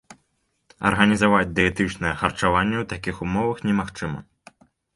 [0.89, 4.19] Арганізаваць дыетычнае харчаванне ў такіх умовах немагчыма.